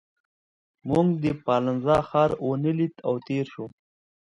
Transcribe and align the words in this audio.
موږ 0.89 1.07
د 1.23 1.25
پالنزا 1.45 1.97
ښار 2.09 2.31
ونه 2.47 2.71
لید 2.79 2.93
او 3.07 3.13
تېر 3.27 3.45
شوو. 3.53 3.67